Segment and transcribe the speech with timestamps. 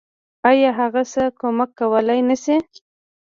[0.49, 2.57] آيا هغه څه کمک کولی نشي.